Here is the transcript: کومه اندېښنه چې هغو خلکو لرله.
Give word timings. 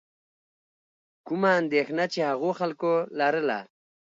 کومه 1.27 1.49
اندېښنه 1.61 2.05
چې 2.13 2.19
هغو 2.29 2.49
خلکو 2.59 2.91
لرله. 3.19 3.59